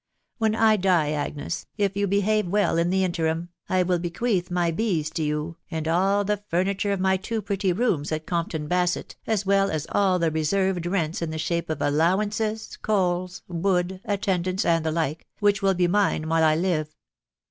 [0.39, 4.71] When I die, Agnes, if you behave well in the interim, I will bequeath my
[4.71, 8.67] bees to you, and all the furni ture of my two pretty rooms at Comptoa
[8.67, 14.01] Baaett* as well as all the reserved rents in the shape of allowances, coals, wood*
[14.03, 16.95] at tendance, and the like, which will be mine while I live.